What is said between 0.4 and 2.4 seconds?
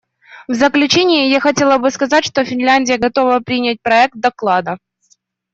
В заключение я хотела бы сказать,